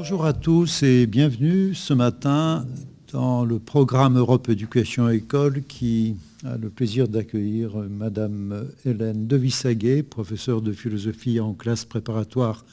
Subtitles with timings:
[0.00, 2.64] Bonjour à tous et bienvenue ce matin
[3.12, 6.14] dans le programme Europe Éducation École qui
[6.44, 12.64] a le plaisir d'accueillir Madame Hélène Devissaguet, professeure de philosophie en classe préparatoire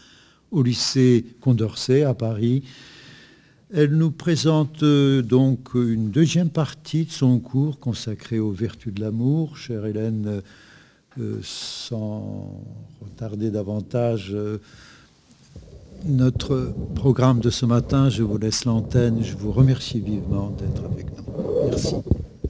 [0.52, 2.62] au lycée Condorcet à Paris.
[3.73, 9.02] Elle nous présente euh, donc une deuxième partie de son cours consacré aux vertus de
[9.02, 9.58] l'amour.
[9.58, 10.44] Chère Hélène,
[11.20, 12.64] euh, sans
[13.02, 14.59] retarder davantage euh,
[16.05, 19.23] notre programme de ce matin, je vous laisse l'antenne.
[19.23, 21.70] Je vous remercie vivement d'être avec nous.
[21.70, 21.95] Merci.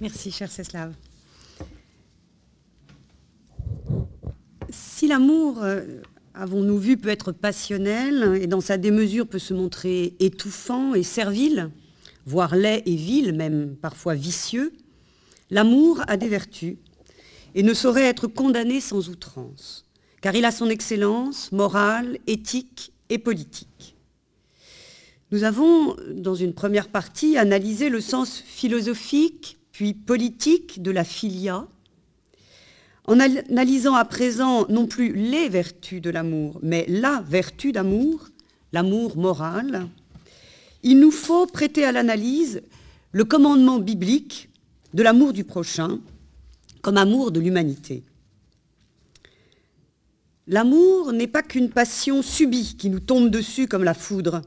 [0.02, 0.94] Merci, cher Ceslav.
[4.70, 6.02] Si l'amour, euh,
[6.34, 11.70] avons-nous vu, peut être passionnel et dans sa démesure peut se montrer étouffant et servile,
[12.26, 14.73] voire laid et vil, même parfois vicieux,
[15.50, 16.78] l'amour a des vertus
[17.53, 19.86] et ne saurait être condamné sans outrance,
[20.22, 23.95] car il a son excellence morale, éthique et politique.
[25.31, 31.67] Nous avons, dans une première partie, analysé le sens philosophique puis politique de la filia,
[33.08, 38.30] en analysant à présent non plus les vertus de l'amour, mais la vertu d'amour,
[38.72, 39.88] l'amour moral,
[40.83, 42.61] il nous faut prêter à l'analyse
[43.11, 44.50] le commandement biblique
[44.94, 46.00] de l'amour du prochain
[46.81, 48.03] comme amour de l'humanité.
[50.48, 54.44] L'amour n'est pas qu'une passion subie qui nous tombe dessus comme la foudre,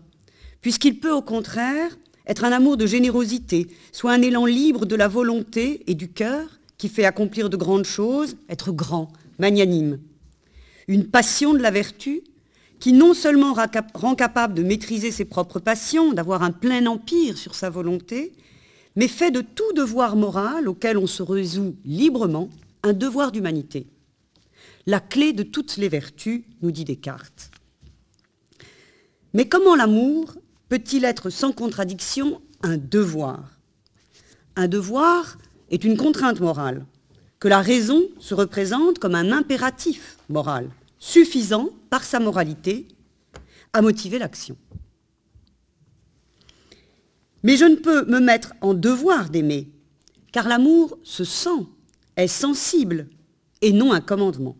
[0.60, 5.08] puisqu'il peut au contraire être un amour de générosité, soit un élan libre de la
[5.08, 9.08] volonté et du cœur qui fait accomplir de grandes choses, être grand,
[9.40, 9.98] magnanime.
[10.86, 12.22] Une passion de la vertu
[12.78, 13.56] qui non seulement
[13.94, 18.34] rend capable de maîtriser ses propres passions, d'avoir un plein empire sur sa volonté,
[18.94, 22.50] mais fait de tout devoir moral auquel on se résout librement
[22.84, 23.88] un devoir d'humanité
[24.88, 27.50] la clé de toutes les vertus, nous dit Descartes.
[29.34, 30.34] Mais comment l'amour
[30.70, 33.60] peut-il être sans contradiction un devoir?
[34.56, 35.36] Un devoir
[35.70, 36.86] est une contrainte morale,
[37.38, 42.88] que la raison se représente comme un impératif moral, suffisant, par sa moralité,
[43.74, 44.56] à motiver l'action.
[47.42, 49.68] Mais je ne peux me mettre en devoir d'aimer,
[50.32, 51.66] car l'amour se sent,
[52.16, 53.10] est sensible,
[53.60, 54.56] et non un commandement.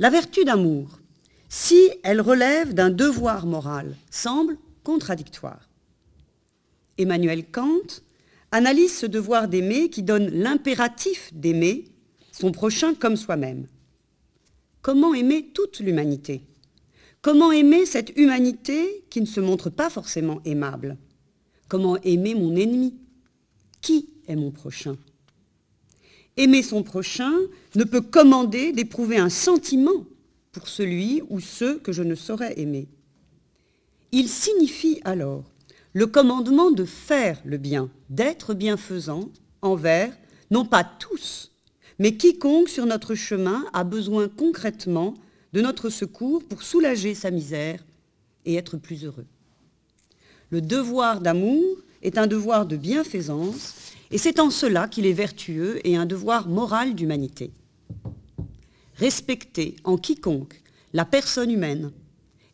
[0.00, 0.98] La vertu d'amour,
[1.48, 5.68] si elle relève d'un devoir moral, semble contradictoire.
[6.98, 8.02] Emmanuel Kant
[8.50, 11.84] analyse ce devoir d'aimer qui donne l'impératif d'aimer
[12.32, 13.68] son prochain comme soi-même.
[14.82, 16.42] Comment aimer toute l'humanité?
[17.22, 20.98] Comment aimer cette humanité qui ne se montre pas forcément aimable?
[21.68, 22.96] Comment aimer mon ennemi?
[23.80, 24.96] Qui est mon prochain?
[26.36, 27.32] Aimer son prochain
[27.76, 30.04] ne peut commander d'éprouver un sentiment
[30.52, 32.88] pour celui ou ceux que je ne saurais aimer.
[34.12, 35.44] Il signifie alors
[35.92, 39.30] le commandement de faire le bien, d'être bienfaisant
[39.62, 40.12] envers,
[40.50, 41.52] non pas tous,
[41.98, 45.14] mais quiconque sur notre chemin a besoin concrètement
[45.52, 47.84] de notre secours pour soulager sa misère
[48.44, 49.26] et être plus heureux.
[50.50, 51.64] Le devoir d'amour
[52.02, 56.48] est un devoir de bienfaisance et c'est en cela qu'il est vertueux et un devoir
[56.48, 57.52] moral d'humanité.
[58.96, 61.92] Respecter en quiconque la personne humaine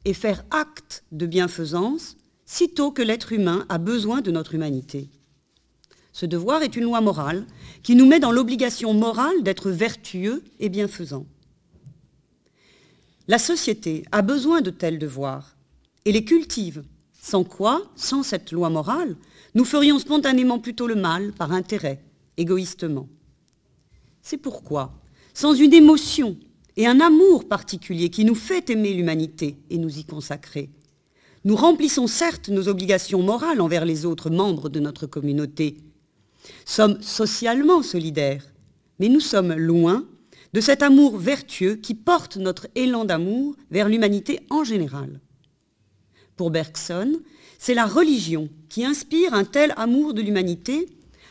[0.04, 2.16] et faire acte de bienfaisance
[2.46, 5.08] sitôt que l'être humain a besoin de notre humanité.
[6.12, 7.46] Ce devoir est une loi morale
[7.82, 11.26] qui nous met dans l'obligation morale d'être vertueux et bienfaisants.
[13.28, 15.56] La société a besoin de tels devoirs
[16.04, 16.82] et les cultive,
[17.20, 19.16] sans quoi, sans cette loi morale,
[19.54, 22.02] nous ferions spontanément plutôt le mal par intérêt,
[22.36, 23.08] égoïstement.
[24.22, 24.92] C'est pourquoi,
[25.34, 26.36] sans une émotion
[26.76, 30.70] et un amour particulier qui nous fait aimer l'humanité et nous y consacrer,
[31.44, 35.76] nous remplissons certes nos obligations morales envers les autres membres de notre communauté,
[36.64, 38.44] sommes socialement solidaires,
[38.98, 40.06] mais nous sommes loin
[40.52, 45.20] de cet amour vertueux qui porte notre élan d'amour vers l'humanité en général.
[46.40, 47.20] Pour Bergson,
[47.58, 50.88] c'est la religion qui inspire un tel amour de l'humanité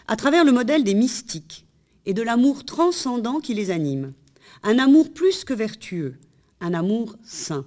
[0.07, 1.65] à travers le modèle des mystiques
[2.06, 4.13] et de l'amour transcendant qui les anime.
[4.61, 6.19] Un amour plus que vertueux,
[6.61, 7.65] un amour saint.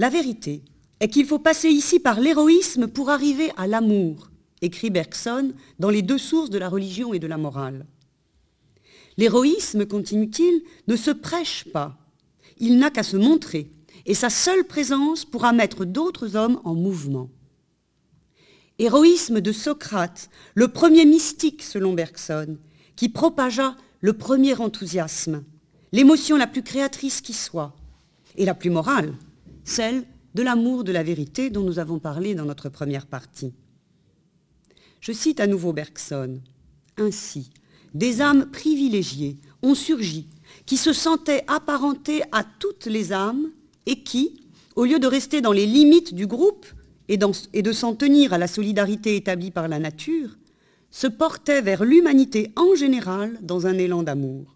[0.00, 0.64] La vérité
[0.98, 6.02] est qu'il faut passer ici par l'héroïsme pour arriver à l'amour, écrit Bergson dans les
[6.02, 7.86] deux sources de la religion et de la morale.
[9.16, 11.96] L'héroïsme, continue-t-il, ne se prêche pas.
[12.58, 13.70] Il n'a qu'à se montrer
[14.08, 17.28] et sa seule présence pourra mettre d'autres hommes en mouvement.
[18.78, 22.56] Héroïsme de Socrate, le premier mystique selon Bergson,
[22.96, 25.44] qui propagea le premier enthousiasme,
[25.92, 27.76] l'émotion la plus créatrice qui soit,
[28.36, 29.12] et la plus morale,
[29.62, 33.52] celle de l'amour de la vérité dont nous avons parlé dans notre première partie.
[35.00, 36.40] Je cite à nouveau Bergson.
[36.96, 37.50] Ainsi,
[37.92, 40.28] des âmes privilégiées ont surgi,
[40.64, 43.50] qui se sentaient apparentées à toutes les âmes
[43.88, 44.38] et qui,
[44.76, 46.66] au lieu de rester dans les limites du groupe
[47.08, 50.36] et, de s'en tenir à la solidarité établie par la nature,
[50.90, 54.54] se portaient vers l'humanité en général dans un élan d'amour.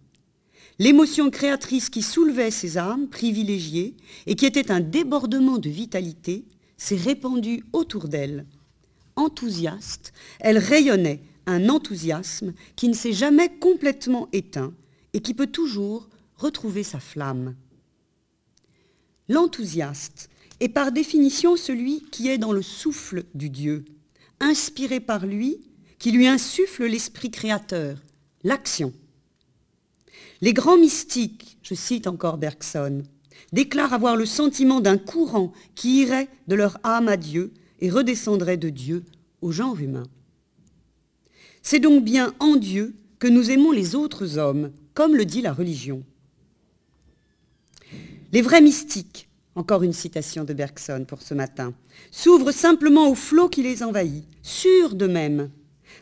[0.79, 3.94] L'émotion créatrice qui soulevait ces âmes privilégiées
[4.26, 6.44] et qui était un débordement de vitalité
[6.76, 8.44] s'est répandue autour d'elles.
[9.17, 14.75] Enthousiaste, elle rayonnait un enthousiasme qui ne s'est jamais complètement éteint
[15.14, 17.55] et qui peut toujours retrouver sa flamme.
[19.32, 20.29] L'enthousiaste
[20.61, 23.87] est par définition celui qui est dans le souffle du Dieu,
[24.40, 25.56] inspiré par lui,
[25.99, 27.96] qui lui insuffle l'esprit créateur,
[28.44, 28.93] l'action.
[30.43, 33.05] Les grands mystiques, je cite encore Bergson,
[33.55, 38.58] déclarent avoir le sentiment d'un courant qui irait de leur âme à Dieu et redescendrait
[38.58, 39.02] de Dieu
[39.40, 40.08] au genre humain.
[41.62, 45.55] C'est donc bien en Dieu que nous aimons les autres hommes, comme le dit la
[45.55, 46.05] religion.
[48.32, 51.75] Les vrais mystiques, encore une citation de Bergson pour ce matin,
[52.11, 55.50] s'ouvrent simplement au flot qui les envahit, sûrs d'eux-mêmes,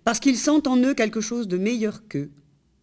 [0.05, 2.31] parce qu'ils sentent en eux quelque chose de meilleur qu'eux.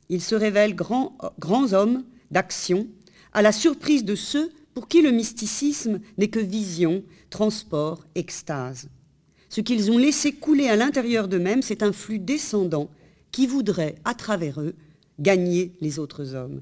[0.10, 2.88] Ils se révèlent grands, grands hommes d'action,
[3.32, 8.90] à la surprise de ceux pour qui le mysticisme n'est que vision, transport, extase.
[9.48, 12.90] Ce qu'ils ont laissé couler à l'intérieur d'eux-mêmes, c'est un flux descendant
[13.32, 14.76] qui voudrait, à travers eux,
[15.20, 16.62] gagner les autres hommes.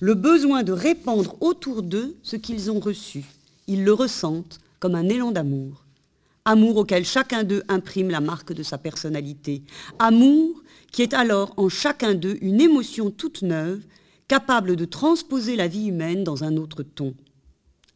[0.00, 3.24] Le besoin de répandre autour d'eux ce qu'ils ont reçu.
[3.66, 5.84] Ils le ressentent comme un élan d'amour.
[6.44, 9.62] Amour auquel chacun d'eux imprime la marque de sa personnalité.
[9.98, 10.62] Amour
[10.92, 13.82] qui est alors en chacun d'eux une émotion toute neuve,
[14.28, 17.14] capable de transposer la vie humaine dans un autre ton.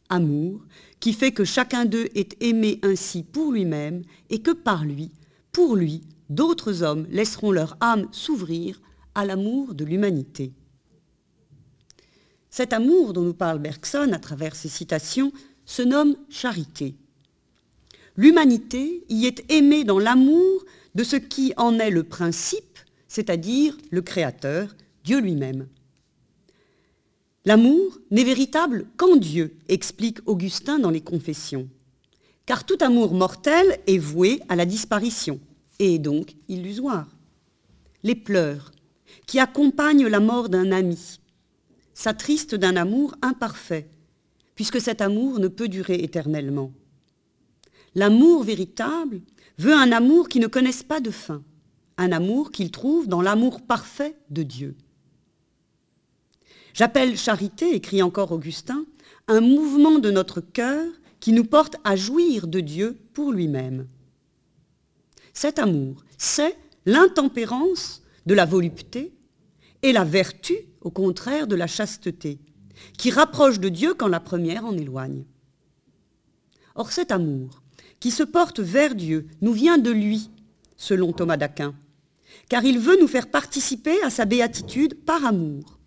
[0.09, 0.61] Amour
[0.99, 5.11] qui fait que chacun d'eux est aimé ainsi pour lui-même et que par lui,
[5.51, 8.81] pour lui, d'autres hommes laisseront leur âme s'ouvrir
[9.15, 10.53] à l'amour de l'humanité.
[12.55, 15.33] Cet amour dont nous parle Bergson à travers ses citations
[15.65, 16.93] se nomme charité.
[18.15, 20.63] L'humanité y est aimée dans l'amour
[20.93, 22.77] de ce qui en est le principe,
[23.07, 25.67] c'est-à-dire le Créateur, Dieu lui-même.
[27.43, 31.67] L'amour n'est véritable qu'en Dieu, explique Augustin dans les Confessions.
[32.45, 35.39] Car tout amour mortel est voué à la disparition
[35.79, 37.07] et est donc illusoire.
[38.03, 38.71] Les pleurs
[39.25, 41.17] qui accompagnent la mort d'un ami
[41.93, 43.89] s'attristent d'un amour imparfait,
[44.55, 46.71] puisque cet amour ne peut durer éternellement.
[47.95, 49.21] L'amour véritable
[49.57, 51.43] veut un amour qui ne connaisse pas de fin,
[51.97, 54.75] un amour qu'il trouve dans l'amour parfait de Dieu.
[56.73, 58.85] J'appelle charité, écrit encore Augustin,
[59.27, 60.85] un mouvement de notre cœur
[61.19, 63.87] qui nous porte à jouir de Dieu pour lui-même.
[65.33, 69.13] Cet amour, c'est l'intempérance de la volupté
[69.83, 72.39] et la vertu, au contraire, de la chasteté,
[72.97, 75.25] qui rapproche de Dieu quand la première en éloigne.
[76.75, 77.61] Or cet amour,
[77.99, 80.31] qui se porte vers Dieu, nous vient de lui,
[80.77, 81.75] selon Thomas d'Aquin,
[82.49, 85.79] car il veut nous faire participer à sa béatitude par amour.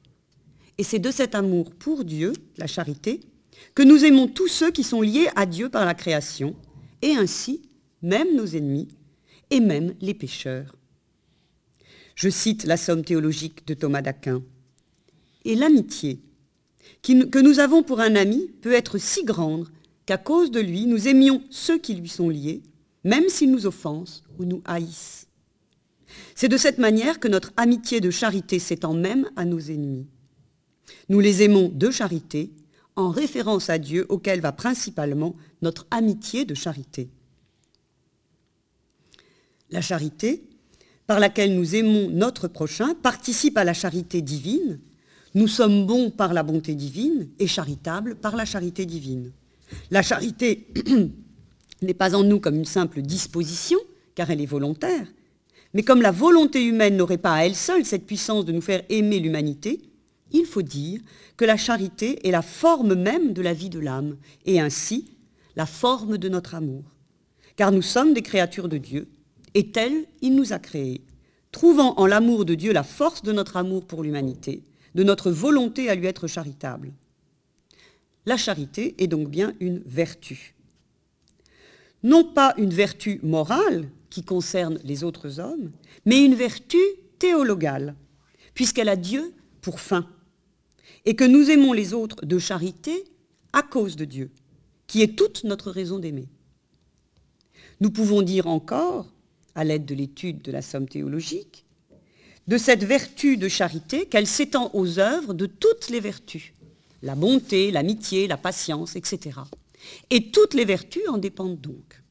[0.79, 3.21] Et c'est de cet amour pour Dieu, la charité,
[3.75, 6.55] que nous aimons tous ceux qui sont liés à Dieu par la création,
[7.03, 7.63] et ainsi
[8.03, 8.89] même nos ennemis,
[9.51, 10.77] et même les pécheurs.
[12.17, 14.43] Je cite la somme théologique de Thomas d'Aquin.
[15.45, 16.21] Et l'amitié
[17.03, 19.69] que nous avons pour un ami peut être si grande
[20.07, 22.63] qu'à cause de lui, nous aimions ceux qui lui sont liés,
[23.05, 25.29] même s'ils nous offensent ou nous haïssent.
[26.35, 30.09] C'est de cette manière que notre amitié de charité s'étend même à nos ennemis.
[31.09, 32.53] Nous les aimons de charité,
[32.97, 37.11] en référence à Dieu auquel va principalement notre amitié de charité.
[39.71, 40.45] La charité,
[41.07, 44.79] par laquelle nous aimons notre prochain, participe à la charité divine.
[45.35, 49.33] Nous sommes bons par la bonté divine et charitables par la charité divine.
[49.91, 50.67] La charité
[51.83, 53.79] n'est pas en nous comme une simple disposition,
[54.15, 55.07] car elle est volontaire,
[55.75, 58.83] mais comme la volonté humaine n'aurait pas à elle seule cette puissance de nous faire
[58.89, 59.81] aimer l'humanité,
[60.33, 61.01] il faut dire
[61.37, 65.13] que la charité est la forme même de la vie de l'âme, et ainsi
[65.55, 66.85] la forme de notre amour.
[67.57, 69.09] Car nous sommes des créatures de Dieu,
[69.57, 71.01] et tel il nous a créés,
[71.51, 74.63] trouvant en l'amour de Dieu la force de notre amour pour l'humanité,
[74.95, 76.93] de notre volonté à lui être charitable.
[78.27, 80.55] La charité est donc bien une vertu.
[82.03, 85.71] Non pas une vertu morale qui concerne les autres hommes,
[86.05, 86.79] mais une vertu
[87.19, 87.95] théologale,
[88.53, 89.33] puisqu'elle a Dieu
[89.63, 90.07] pour fin
[91.07, 93.05] et que nous aimons les autres de charité
[93.55, 94.31] à cause de Dieu,
[94.87, 96.29] qui est toute notre raison d'aimer.
[97.81, 99.07] Nous pouvons dire encore,
[99.57, 101.65] à l'aide de l'étude de la somme théologique,
[102.47, 106.53] de cette vertu de charité qu'elle s'étend aux œuvres de toutes les vertus,
[107.03, 109.41] la bonté, l'amitié, la patience, etc.
[110.11, 112.03] Et toutes les vertus en dépendent donc.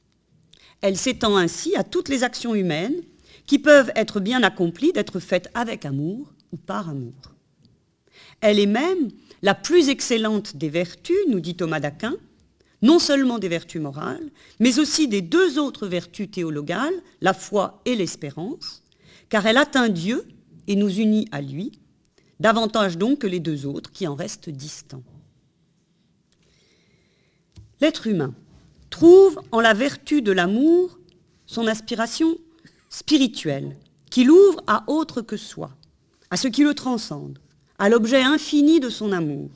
[0.81, 3.01] Elle s'étend ainsi à toutes les actions humaines
[3.45, 7.13] qui peuvent être bien accomplies, d'être faites avec amour ou par amour.
[8.41, 9.09] Elle est même
[9.41, 12.15] la plus excellente des vertus, nous dit Thomas d'Aquin,
[12.82, 14.29] non seulement des vertus morales,
[14.60, 18.84] mais aussi des deux autres vertus théologales, la foi et l'espérance,
[19.29, 20.27] car elle atteint Dieu
[20.67, 21.72] et nous unit à lui,
[22.39, 25.03] davantage donc que les deux autres qui en restent distants.
[27.82, 28.34] L'être humain
[28.89, 30.98] trouve en la vertu de l'amour
[31.46, 32.38] son aspiration
[32.89, 33.75] spirituelle,
[34.10, 35.72] qui l'ouvre à autre que soi,
[36.29, 37.39] à ce qui le transcende,
[37.77, 39.50] à l'objet infini de son amour,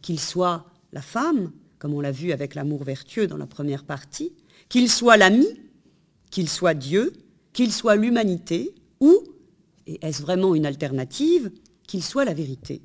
[0.00, 4.32] qu'il soit la femme, comme on l'a vu avec l'amour vertueux dans la première partie,
[4.68, 5.48] qu'il soit l'ami,
[6.30, 7.12] qu'il soit Dieu,
[7.52, 9.24] qu'il soit l'humanité, ou,
[9.86, 11.50] et est-ce vraiment une alternative,
[11.88, 12.82] qu'il soit la vérité.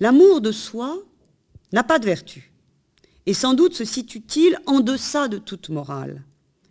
[0.00, 0.98] L'amour de soi
[1.72, 2.52] n'a pas de vertu,
[3.26, 6.24] et sans doute se situe-t-il en deçà de toute morale.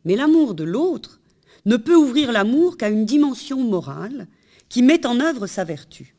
[0.04, 1.22] Mais l'amour de l'autre
[1.66, 4.28] ne peut ouvrir l'amour qu'à une dimension morale
[4.68, 6.16] qui met en œuvre sa vertu.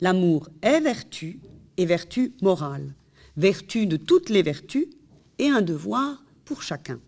[0.00, 1.40] L'amour est vertu
[1.76, 2.94] et vertu morale,
[3.40, 4.86] vertu de toutes les vertus
[5.38, 7.00] et un devoir pour chacun.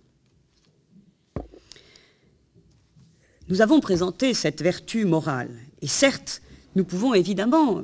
[3.49, 6.41] Nous avons présenté cette vertu morale et certes,
[6.75, 7.83] nous pouvons évidemment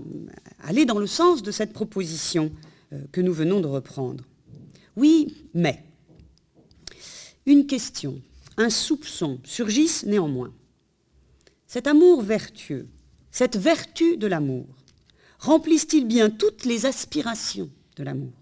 [0.60, 2.50] aller dans le sens de cette proposition
[2.94, 4.24] euh, que nous venons de reprendre.
[4.96, 5.84] Oui, mais
[7.44, 8.22] une question,
[8.56, 10.54] un soupçon surgissent néanmoins.
[11.66, 12.88] Cet amour vertueux,
[13.30, 14.66] cette vertu de l'amour,
[15.38, 18.37] remplissent-ils bien toutes les aspirations de l'amour?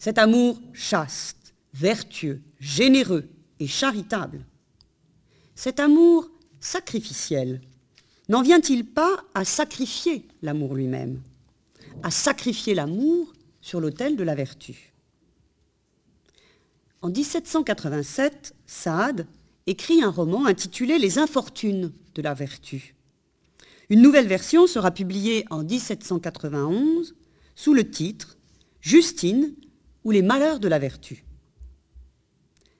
[0.00, 3.28] Cet amour chaste, vertueux, généreux
[3.58, 4.46] et charitable,
[5.54, 7.60] cet amour sacrificiel,
[8.30, 11.20] n'en vient-il pas à sacrifier l'amour lui-même,
[12.02, 14.94] à sacrifier l'amour sur l'autel de la vertu?
[17.02, 19.26] En 1787, Saad
[19.66, 22.94] écrit un roman intitulé Les infortunes de la vertu.
[23.90, 27.14] Une nouvelle version sera publiée en 1791
[27.54, 28.38] sous le titre
[28.80, 29.54] Justine
[30.04, 31.24] ou les malheurs de la vertu.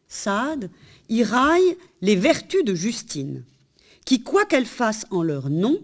[0.09, 0.71] Sade
[1.09, 3.45] y raille les vertus de Justine,
[4.05, 5.81] qui, quoi qu'elles fassent en leur nom,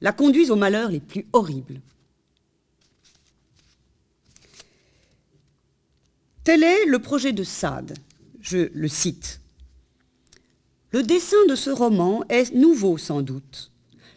[0.00, 1.80] la conduisent aux malheurs les plus horribles.
[6.44, 7.98] Tel est le projet de Sade,
[8.40, 9.40] je le cite.
[10.92, 13.72] Le dessin de ce roman est nouveau sans doute.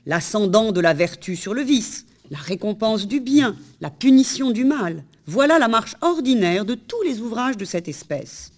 [0.06, 5.04] L'ascendant de la vertu sur le vice, la récompense du bien, la punition du mal,
[5.26, 8.52] voilà la marche ordinaire de tous les ouvrages de cette espèce.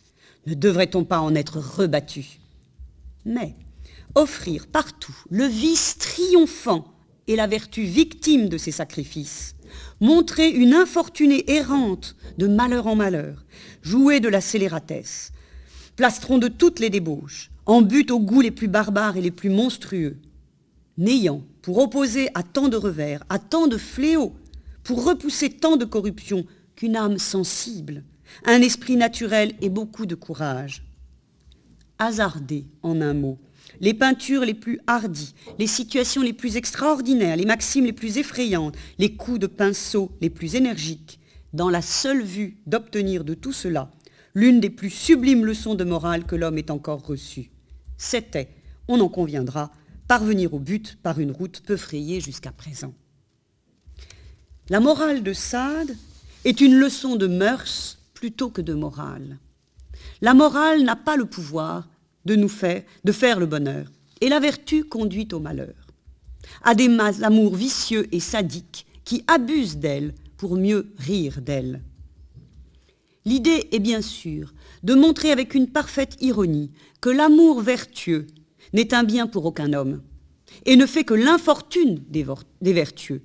[0.48, 2.40] Ne devrait-on pas en être rebattu?
[3.26, 3.56] Mais
[4.16, 6.86] offrir partout le vice triomphant
[7.28, 9.56] et la vertu victime de ces sacrifices,
[10.00, 13.46] montrer une infortunée errante de malheur en malheur,
[13.82, 15.32] jouer de la scélératesse,
[15.96, 19.50] plastron de toutes les débauches, en but aux goûts les plus barbares et les plus
[19.50, 20.18] monstrueux,
[20.98, 24.36] n'ayant, pour opposer à tant de revers, à tant de fléaux,
[24.84, 28.04] pour repousser tant de corruption, qu'une âme sensible,
[28.46, 30.84] un esprit naturel et beaucoup de courage.
[32.00, 33.38] Hasarder, en un mot,
[33.80, 38.76] les peintures les plus hardies, les situations les plus extraordinaires, les maximes les plus effrayantes,
[38.98, 41.20] les coups de pinceau les plus énergiques,
[41.54, 43.92] dans la seule vue d'obtenir de tout cela
[44.34, 47.52] l'une des plus sublimes leçons de morale que l'homme ait encore reçues.
[47.98, 48.50] C'était,
[48.88, 49.72] on en conviendra,
[50.12, 52.94] parvenir au but par une route peu frayée jusqu'à présent.
[54.68, 55.96] La morale de Sade
[56.44, 59.40] est une leçon de mœurs plutôt que de morale.
[60.20, 61.88] La morale n'a pas le pouvoir
[62.26, 63.86] de nous faire, de faire le bonheur,
[64.20, 65.88] et la vertu conduit au malheur,
[66.62, 66.90] à des
[67.24, 71.82] amours vicieux et sadiques qui abusent d'elle pour mieux rire d'elle.
[73.24, 74.54] L'idée est bien sûr
[74.84, 78.28] de montrer avec une parfaite ironie que l'amour vertueux
[78.74, 80.02] n'est un bien pour aucun homme
[80.66, 82.26] et ne fait que l'infortune des,
[82.74, 83.22] vertueux.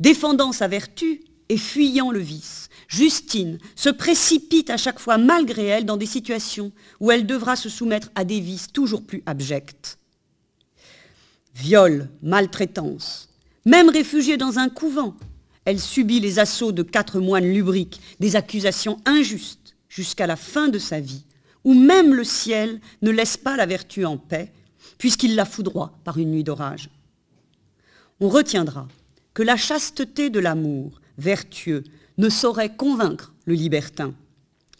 [0.00, 5.84] Défendant sa vertu et fuyant le vice, Justine se précipite à chaque fois malgré elle
[5.84, 9.98] dans des situations où elle devra se soumettre à des vices toujours plus abjects.
[11.54, 13.28] Viol, maltraitance,
[13.64, 15.16] même réfugiée dans un couvent,
[15.64, 20.78] elle subit les assauts de quatre moines lubriques, des accusations injustes jusqu'à la fin de
[20.78, 21.24] sa vie,
[21.66, 24.52] où même le ciel ne laisse pas la vertu en paix,
[24.98, 26.90] puisqu'il la foudroie par une nuit d'orage.
[28.20, 28.86] On retiendra
[29.34, 31.82] que la chasteté de l'amour vertueux
[32.18, 34.14] ne saurait convaincre le libertin,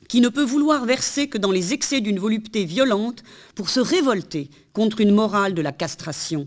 [0.08, 3.24] qui ne peut vouloir verser que dans les excès d'une volupté violente
[3.56, 6.46] pour se révolter contre une morale de la castration.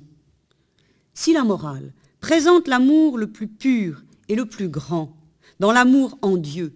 [1.14, 1.92] Si la morale
[2.22, 5.14] présente l'amour le plus pur et le plus grand,
[5.60, 6.74] dans l'amour en Dieu,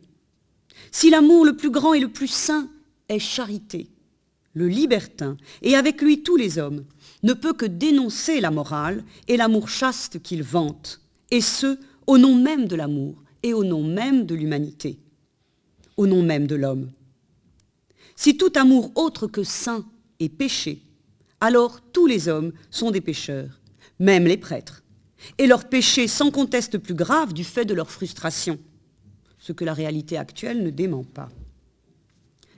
[0.92, 2.68] si l'amour le plus grand et le plus saint
[3.10, 3.90] est charité,
[4.54, 6.86] le libertin, et avec lui tous les hommes,
[7.24, 12.36] ne peut que dénoncer la morale et l'amour chaste qu'il vante, et ce, au nom
[12.36, 15.00] même de l'amour et au nom même de l'humanité,
[15.98, 16.92] au nom même de l'homme.
[18.16, 19.86] Si tout amour autre que saint
[20.20, 20.82] est péché,
[21.42, 23.60] alors tous les hommes sont des pécheurs,
[24.00, 24.84] même les prêtres,
[25.38, 28.60] et leur péché sans conteste plus grave du fait de leur frustration,
[29.40, 31.30] ce que la réalité actuelle ne dément pas.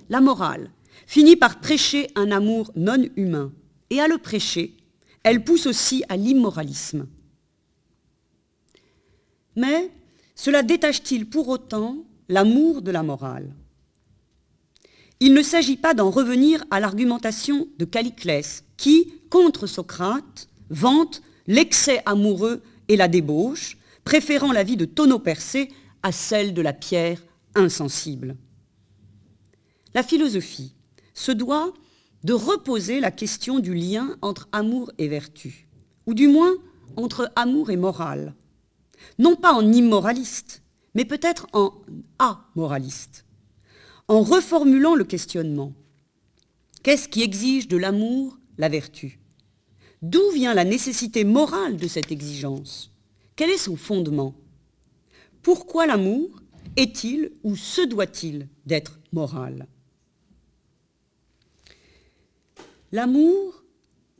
[0.10, 0.72] La morale
[1.08, 3.52] finit par prêcher un amour non humain,
[3.90, 4.76] et à le prêcher,
[5.24, 7.08] elle pousse aussi à l'immoralisme.
[9.56, 9.92] Mais
[10.36, 11.98] cela détache-t-il pour autant
[12.30, 13.54] l'amour de la morale?
[15.20, 22.02] Il ne s'agit pas d'en revenir à l'argumentation de Caliclès, qui, contre Socrate, vante l'excès
[22.06, 25.70] amoureux et la débauche, préférant la vie de tonneau percé
[26.04, 27.24] à celle de la pierre
[27.56, 28.36] insensible.
[29.96, 30.76] La philosophie
[31.14, 31.74] se doit
[32.26, 35.70] de reposer la question du lien entre amour et vertu,
[36.06, 36.52] ou du moins
[36.98, 38.36] entre amour et morale,
[39.20, 40.64] non pas en immoraliste,
[40.96, 41.74] mais peut-être en
[42.20, 43.26] amoraliste,
[44.10, 45.72] en reformulant le questionnement.
[46.84, 49.22] Qu'est-ce qui exige de l'amour la vertu?
[50.02, 52.92] D'où vient la nécessité morale de cette exigence?
[53.38, 54.36] Quel est son fondement?
[55.42, 56.42] Pourquoi l'amour
[56.76, 59.68] est-il ou se doit-il d'être moral?
[62.96, 63.66] L'amour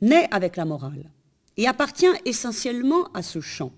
[0.02, 1.10] naît avec la morale
[1.56, 3.72] et appartient essentiellement à ce champ.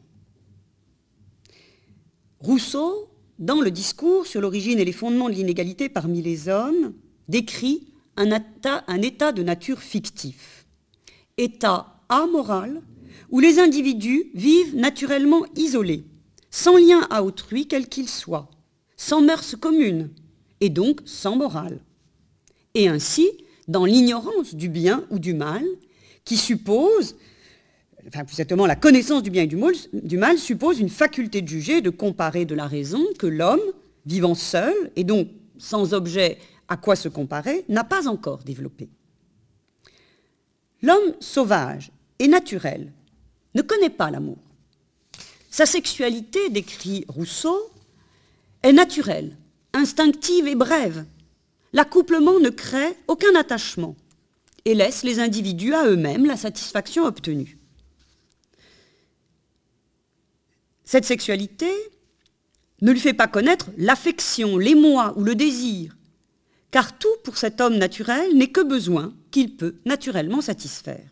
[2.41, 3.09] Rousseau,
[3.39, 6.95] dans le discours sur l'origine et les fondements de l'inégalité parmi les hommes,
[7.29, 10.67] décrit un état, de nature fictif,
[11.37, 12.83] état amoral
[13.31, 16.07] où les individus vivent naturellement isolés,
[16.51, 18.51] sans lien à autrui quel qu'il soit,
[18.97, 20.11] sans mœurs communes
[20.61, 21.79] et donc sans morale.
[22.75, 23.31] Et ainsi,
[23.69, 25.63] dans l'ignorance du bien ou du mal,
[26.25, 27.15] qui suppose
[28.09, 31.43] enfin plus exactement la connaissance du bien et du mal, du mal, suppose une faculté
[31.43, 33.61] de juger, de comparer de la raison que l'homme,
[34.07, 35.29] vivant seul et donc
[35.59, 38.89] sans objet à quoi se comparer, n'a pas encore développé.
[40.83, 42.93] L'homme sauvage et naturel
[43.55, 44.39] ne connaît pas l'amour.
[45.51, 47.59] Sa sexualité, décrit Rousseau,
[48.63, 49.37] est naturelle,
[49.73, 51.05] instinctive et brève.
[51.73, 53.97] L'accouplement ne crée aucun attachement
[54.65, 57.59] et laisse les individus à eux-mêmes la satisfaction obtenue.
[60.85, 61.71] Cette sexualité
[62.81, 65.97] ne lui fait pas connaître l'affection, l'émoi ou le désir,
[66.71, 71.09] car tout pour cet homme naturel n'est que besoin qu'il peut naturellement satisfaire.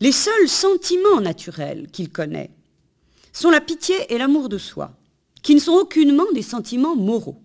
[0.00, 2.50] Les seuls sentiments naturels qu'il connaît
[3.32, 4.94] sont la pitié et l'amour de soi,
[5.42, 7.42] qui ne sont aucunement des sentiments moraux.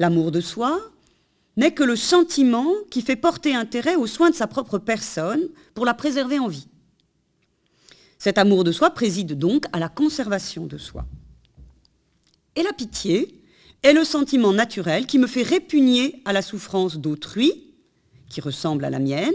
[0.00, 0.80] L'amour de soi
[1.58, 5.84] n'est que le sentiment qui fait porter intérêt aux soins de sa propre personne pour
[5.84, 6.68] la préserver en vie.
[8.18, 11.04] Cet amour de soi préside donc à la conservation de soi.
[12.56, 13.42] Et la pitié
[13.82, 17.74] est le sentiment naturel qui me fait répugner à la souffrance d'autrui,
[18.30, 19.34] qui ressemble à la mienne,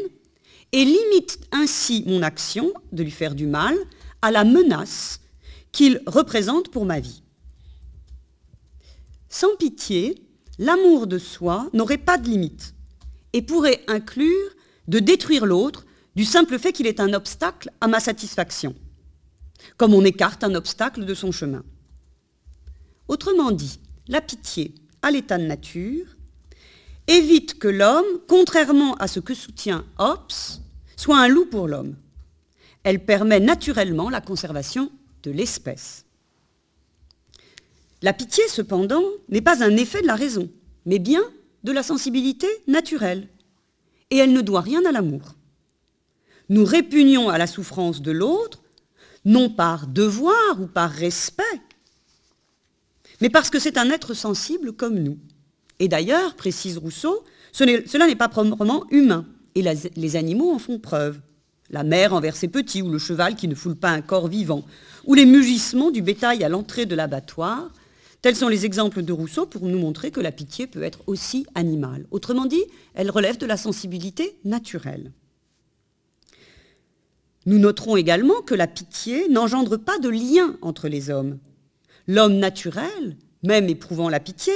[0.71, 3.75] et limite ainsi mon action de lui faire du mal
[4.23, 5.19] à la menace
[5.71, 7.21] qu'il représente pour ma vie.
[9.29, 10.24] Sans pitié,
[10.59, 12.73] l'amour de soi n'aurait pas de limite
[13.33, 14.51] et pourrait inclure
[14.87, 18.75] de détruire l'autre du simple fait qu'il est un obstacle à ma satisfaction,
[19.77, 21.63] comme on écarte un obstacle de son chemin.
[23.07, 26.05] Autrement dit, la pitié, à l'état de nature,
[27.07, 30.31] évite que l'homme, contrairement à ce que soutient Hobbes,
[30.95, 31.95] soit un loup pour l'homme.
[32.83, 34.91] Elle permet naturellement la conservation
[35.23, 36.04] de l'espèce.
[38.01, 40.49] La pitié, cependant, n'est pas un effet de la raison,
[40.85, 41.23] mais bien
[41.63, 43.27] de la sensibilité naturelle.
[44.11, 45.35] Et elle ne doit rien à l'amour
[46.49, 48.61] nous répugnons à la souffrance de l'autre,
[49.23, 51.43] non par devoir ou par respect,
[53.21, 55.17] mais parce que c'est un être sensible comme nous.
[55.79, 59.63] Et d'ailleurs, précise Rousseau, cela n'est pas proprement humain, et
[59.95, 61.19] les animaux en font preuve.
[61.69, 64.65] La mère envers ses petits, ou le cheval qui ne foule pas un corps vivant,
[65.05, 67.71] ou les mugissements du bétail à l'entrée de l'abattoir,
[68.25, 71.45] tels sont les exemples de Rousseau pour nous montrer que la pitié peut être aussi
[71.53, 72.07] animale.
[72.09, 72.63] Autrement dit,
[72.95, 75.11] elle relève de la sensibilité naturelle.
[77.45, 81.37] Nous noterons également que la pitié n'engendre pas de lien entre les hommes.
[82.07, 84.53] L'homme naturel, même éprouvant la pitié,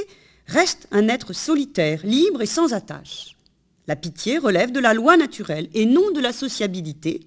[0.47, 3.37] reste un être solitaire, libre et sans attache.
[3.85, 7.19] La pitié relève de la loi naturelle et non de la sociabilité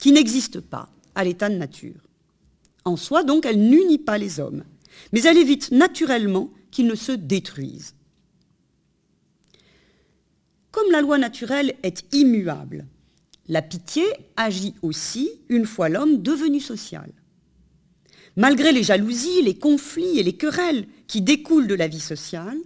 [0.00, 2.00] qui n'existe pas à l'état de nature.
[2.84, 4.64] En soi, donc, elle n'unit pas les hommes,
[5.12, 7.94] mais elle évite naturellement qu'ils ne se détruisent.
[10.70, 12.86] Comme la loi naturelle est immuable,
[13.48, 14.04] la pitié
[14.36, 17.10] agit aussi une fois l'homme devenu social.
[18.36, 22.58] Malgré les jalousies, les conflits et les querelles qui découlent de la vie sociale,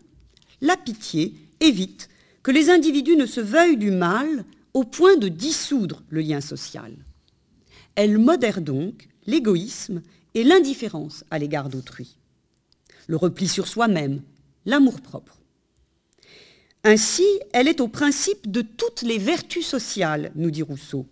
[0.62, 2.08] la pitié évite
[2.42, 6.94] que les individus ne se veuillent du mal au point de dissoudre le lien social.
[7.94, 10.02] Elle modère donc l'égoïsme
[10.34, 12.16] et l'indifférence à l'égard d'autrui,
[13.06, 14.22] le repli sur soi-même,
[14.66, 15.38] l'amour-propre.
[16.84, 21.06] Ainsi, elle est au principe de toutes les vertus sociales, nous dit Rousseau,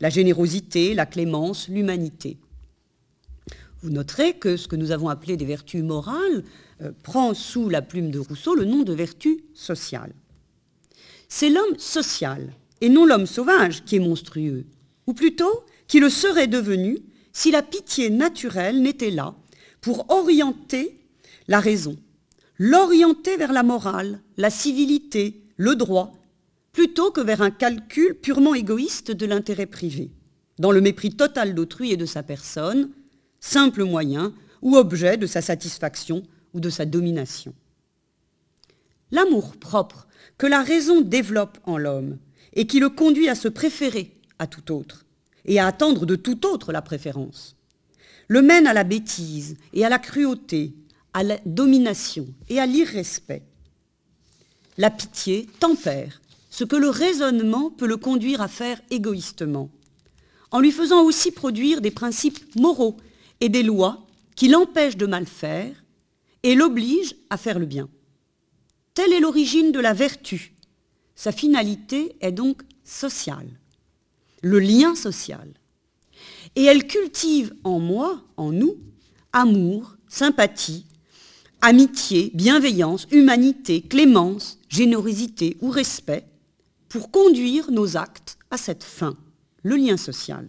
[0.00, 2.38] la générosité, la clémence, l'humanité.
[3.82, 6.44] Vous noterez que ce que nous avons appelé des vertus morales
[6.82, 10.12] euh, prend sous la plume de Rousseau le nom de vertu sociale.
[11.28, 14.66] C'est l'homme social et non l'homme sauvage qui est monstrueux,
[15.06, 16.98] ou plutôt qui le serait devenu
[17.32, 19.34] si la pitié naturelle n'était là
[19.80, 21.00] pour orienter
[21.46, 21.96] la raison,
[22.58, 26.12] l'orienter vers la morale, la civilité, le droit,
[26.72, 30.10] plutôt que vers un calcul purement égoïste de l'intérêt privé,
[30.58, 32.90] dans le mépris total d'autrui et de sa personne,
[33.40, 36.22] simple moyen ou objet de sa satisfaction
[36.54, 37.54] ou de sa domination.
[39.10, 42.18] L'amour propre que la raison développe en l'homme
[42.52, 45.04] et qui le conduit à se préférer à tout autre
[45.48, 47.56] et à attendre de tout autre la préférence,
[48.28, 50.74] le mène à la bêtise et à la cruauté,
[51.14, 53.42] à la domination et à l'irrespect.
[54.76, 59.70] La pitié tempère ce que le raisonnement peut le conduire à faire égoïstement,
[60.50, 62.96] en lui faisant aussi produire des principes moraux
[63.40, 65.84] et des lois qui l'empêchent de mal faire
[66.42, 67.88] et l'obligent à faire le bien.
[68.94, 70.54] Telle est l'origine de la vertu.
[71.14, 73.48] Sa finalité est donc sociale,
[74.42, 75.48] le lien social.
[76.56, 78.76] Et elle cultive en moi, en nous,
[79.32, 80.86] amour, sympathie,
[81.60, 86.24] amitié, bienveillance, humanité, clémence, générosité ou respect
[86.88, 89.16] pour conduire nos actes à cette fin,
[89.62, 90.48] le lien social.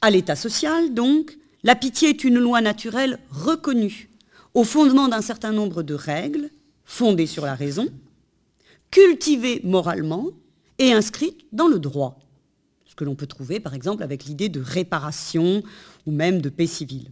[0.00, 4.08] À l'état social, donc, la pitié est une loi naturelle reconnue,
[4.54, 6.50] au fondement d'un certain nombre de règles,
[6.84, 7.88] fondées sur la raison,
[8.90, 10.26] cultivée moralement
[10.80, 12.18] et inscrite dans le droit,
[12.86, 15.62] ce que l'on peut trouver par exemple avec l'idée de réparation
[16.06, 17.10] ou même de paix civile,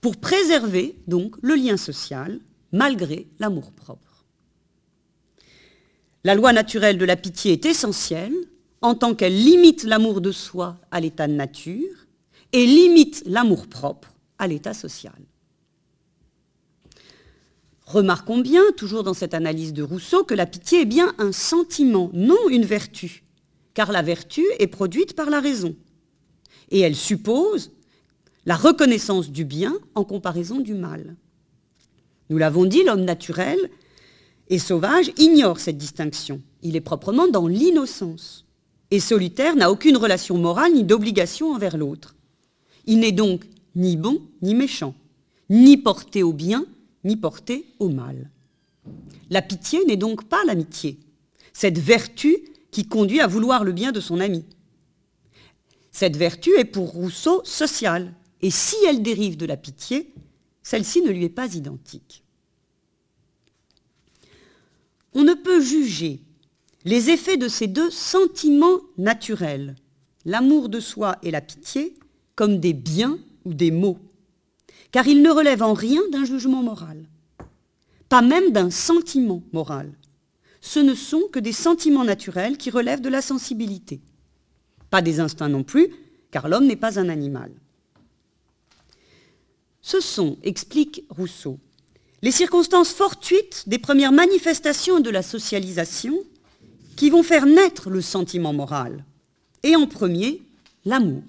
[0.00, 2.40] pour préserver donc le lien social
[2.72, 4.24] malgré l'amour-propre.
[6.22, 8.34] La loi naturelle de la pitié est essentielle
[8.82, 12.06] en tant qu'elle limite l'amour de soi à l'état de nature
[12.52, 15.20] et limite l'amour-propre à l'état social.
[17.90, 22.08] Remarquons bien, toujours dans cette analyse de Rousseau, que la pitié est bien un sentiment,
[22.12, 23.24] non une vertu,
[23.74, 25.74] car la vertu est produite par la raison.
[26.70, 27.72] Et elle suppose
[28.46, 31.16] la reconnaissance du bien en comparaison du mal.
[32.28, 33.58] Nous l'avons dit, l'homme naturel
[34.50, 36.40] et sauvage ignore cette distinction.
[36.62, 38.46] Il est proprement dans l'innocence
[38.92, 42.14] et solitaire n'a aucune relation morale ni d'obligation envers l'autre.
[42.86, 43.42] Il n'est donc
[43.74, 44.94] ni bon ni méchant,
[45.48, 46.66] ni porté au bien
[47.04, 48.30] ni porté au mal.
[49.30, 50.98] La pitié n'est donc pas l'amitié,
[51.52, 52.38] cette vertu
[52.70, 54.44] qui conduit à vouloir le bien de son ami.
[55.90, 60.14] Cette vertu est pour Rousseau sociale, et si elle dérive de la pitié,
[60.62, 62.24] celle-ci ne lui est pas identique.
[65.14, 66.20] On ne peut juger
[66.84, 69.74] les effets de ces deux sentiments naturels,
[70.24, 71.94] l'amour de soi et la pitié,
[72.36, 73.98] comme des biens ou des maux,
[74.92, 77.04] car ils ne relèvent en rien d'un jugement moral,
[78.08, 79.92] pas même d'un sentiment moral.
[80.60, 84.00] Ce ne sont que des sentiments naturels qui relèvent de la sensibilité.
[84.90, 85.88] Pas des instincts non plus,
[86.30, 87.50] car l'homme n'est pas un animal.
[89.80, 91.58] Ce sont, explique Rousseau,
[92.22, 96.18] les circonstances fortuites des premières manifestations de la socialisation
[96.96, 99.04] qui vont faire naître le sentiment moral,
[99.62, 100.42] et en premier,
[100.84, 101.22] l'amour.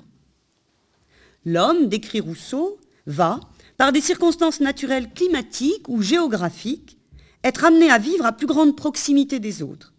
[1.45, 3.39] L'homme, décrit Rousseau, va,
[3.77, 6.97] par des circonstances naturelles climatiques ou géographiques,
[7.43, 9.93] être amené à vivre à plus grande proximité des autres,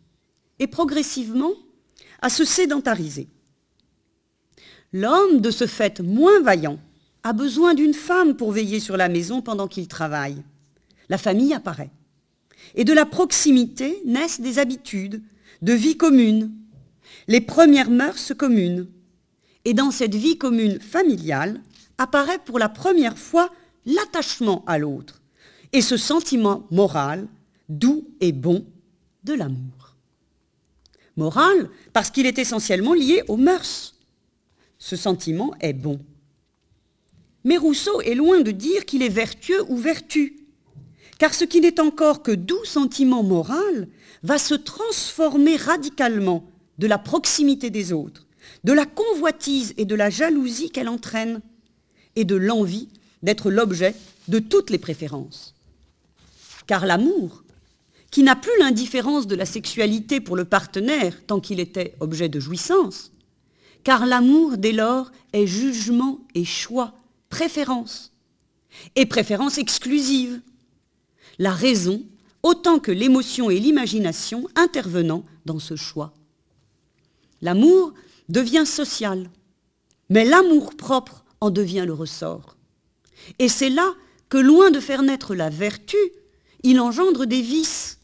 [0.59, 1.53] et progressivement
[2.21, 3.29] à se sédentariser.
[4.93, 6.79] L'homme, de ce fait moins vaillant,
[7.25, 10.43] a besoin d'une femme pour veiller sur la maison pendant qu'il travaille.
[11.09, 11.91] La famille apparaît.
[12.75, 15.23] Et de la proximité naissent des habitudes,
[15.63, 16.53] de vie commune,
[17.29, 18.87] les premières mœurs communes.
[19.65, 21.61] Et dans cette vie commune familiale
[21.99, 23.51] apparaît pour la première fois
[23.87, 25.23] l'attachement à l'autre
[25.73, 27.27] et ce sentiment moral,
[27.69, 28.67] doux et bon,
[29.25, 29.97] de l'amour.
[31.17, 33.95] Moral parce qu'il est essentiellement lié aux mœurs.
[34.79, 36.01] Ce sentiment est bon.
[37.45, 40.37] Mais Rousseau est loin de dire qu'il est vertueux ou vertu,
[41.19, 43.89] car ce qui n'est encore que doux sentiment moral
[44.23, 46.45] va se transformer radicalement
[46.79, 48.27] de la proximité des autres,
[48.65, 51.41] de la convoitise et de la jalousie qu'elle entraîne,
[52.17, 52.89] et de l'envie
[53.23, 53.95] d'être l'objet
[54.29, 55.55] de toutes les préférences.
[56.67, 57.43] Car l'amour,
[58.11, 62.41] qui n'a plus l'indifférence de la sexualité pour le partenaire tant qu'il était objet de
[62.41, 63.11] jouissance,
[63.85, 66.95] car l'amour, dès lors, est jugement et choix,
[67.31, 68.13] préférence,
[68.95, 70.41] et préférence exclusive.
[71.39, 72.03] La raison,
[72.43, 76.13] autant que l'émotion et l'imagination intervenant dans ce choix.
[77.41, 77.93] L'amour
[78.29, 79.29] devient social,
[80.11, 82.57] mais l'amour propre en devient le ressort.
[83.41, 83.95] Et c'est là
[84.29, 85.97] que, loin de faire naître la vertu,
[86.63, 87.99] il engendre des vices.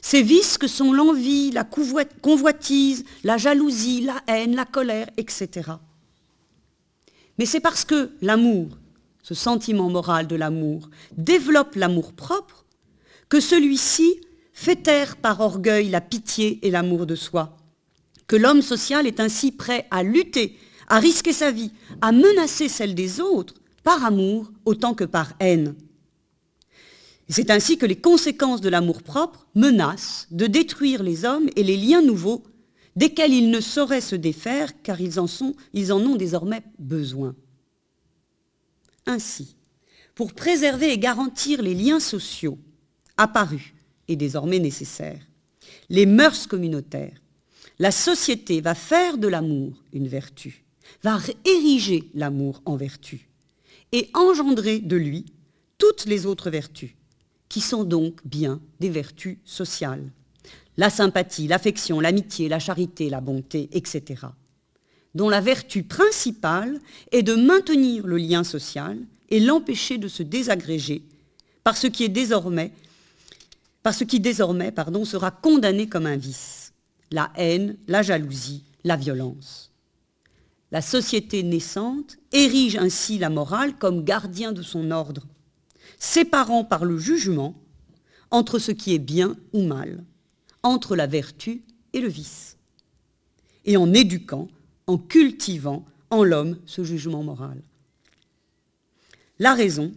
[0.00, 5.72] Ces vices que sont l'envie, la convoitise, la jalousie, la haine, la colère, etc.
[7.36, 8.78] Mais c'est parce que l'amour,
[9.22, 10.88] ce sentiment moral de l'amour,
[11.18, 12.64] développe l'amour propre,
[13.28, 14.22] que celui-ci
[14.54, 17.58] fait taire par orgueil la pitié et l'amour de soi,
[18.26, 20.58] que l'homme social est ainsi prêt à lutter,
[20.90, 21.70] à risquer sa vie,
[22.02, 25.74] à menacer celle des autres, par amour autant que par haine.
[27.28, 32.02] C'est ainsi que les conséquences de l'amour-propre menacent de détruire les hommes et les liens
[32.02, 32.42] nouveaux
[32.96, 37.36] desquels ils ne sauraient se défaire car ils en, sont, ils en ont désormais besoin.
[39.06, 39.54] Ainsi,
[40.16, 42.58] pour préserver et garantir les liens sociaux
[43.16, 43.72] apparus
[44.08, 45.22] et désormais nécessaires,
[45.88, 47.22] les mœurs communautaires,
[47.78, 50.64] la société va faire de l'amour une vertu,
[51.02, 53.28] va ériger l'amour en vertu
[53.92, 55.26] et engendrer de lui
[55.78, 56.90] toutes les autres vertus
[57.48, 60.10] qui sont donc bien des vertus sociales.
[60.76, 64.26] La sympathie, l'affection, l'amitié, la charité, la bonté, etc.
[65.14, 68.98] dont la vertu principale est de maintenir le lien social
[69.28, 71.02] et l'empêcher de se désagréger
[71.64, 72.72] par ce qui désormais,
[73.82, 76.72] par ce qui désormais pardon, sera condamné comme un vice,
[77.10, 79.69] la haine, la jalousie, la violence.
[80.72, 85.26] La société naissante érige ainsi la morale comme gardien de son ordre
[85.98, 87.54] séparant par le jugement
[88.30, 90.04] entre ce qui est bien ou mal,
[90.62, 92.56] entre la vertu et le vice,
[93.64, 94.48] et en éduquant,
[94.86, 97.60] en cultivant en l'homme ce jugement moral.
[99.38, 99.92] La raison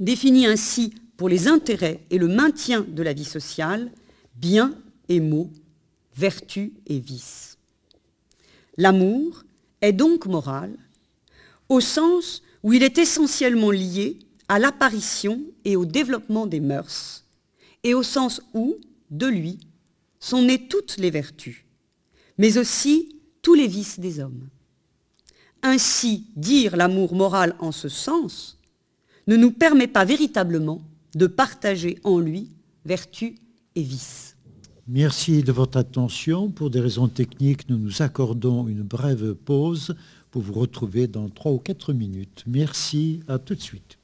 [0.00, 3.90] définit ainsi pour les intérêts et le maintien de la vie sociale
[4.36, 4.74] bien
[5.08, 5.50] et maux,
[6.16, 7.58] vertu et vice.
[8.76, 9.44] L'amour
[9.82, 10.72] est donc moral
[11.68, 14.18] au sens où il est essentiellement lié
[14.48, 17.24] à l'apparition et au développement des mœurs,
[17.82, 18.76] et au sens où,
[19.10, 19.58] de lui,
[20.20, 21.64] sont nées toutes les vertus,
[22.38, 24.48] mais aussi tous les vices des hommes.
[25.62, 28.58] Ainsi, dire l'amour moral en ce sens
[29.26, 30.82] ne nous permet pas véritablement
[31.14, 32.50] de partager en lui
[32.84, 33.36] vertu
[33.74, 34.31] et vice.
[34.94, 36.50] Merci de votre attention.
[36.50, 39.96] Pour des raisons techniques, nous nous accordons une brève pause
[40.30, 42.44] pour vous retrouver dans trois ou quatre minutes.
[42.46, 43.98] Merci, à tout de suite.